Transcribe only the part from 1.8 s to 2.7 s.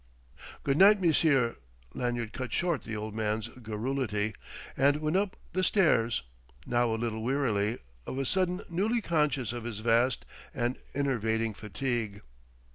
Lanyard cut